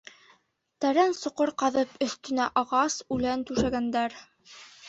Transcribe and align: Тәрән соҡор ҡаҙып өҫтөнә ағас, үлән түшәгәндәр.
Тәрән 0.85 1.13
соҡор 1.17 1.51
ҡаҙып 1.63 1.93
өҫтөнә 2.07 2.49
ағас, 2.63 2.99
үлән 3.19 3.47
түшәгәндәр. 3.51 4.21